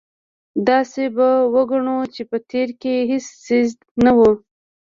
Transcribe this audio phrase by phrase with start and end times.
[0.67, 4.19] داسې به وګڼو چې په تېر کې هېڅ یزید نه و.